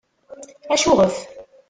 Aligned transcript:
Acuɣef? 0.73 1.15